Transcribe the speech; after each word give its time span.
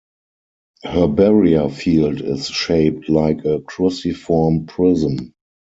Her 0.83 1.07
barrier 1.07 1.69
field 1.69 2.21
is 2.21 2.47
shaped 2.49 3.07
like 3.07 3.45
a 3.45 3.59
cruciform 3.61 4.65
prism. 4.65 5.35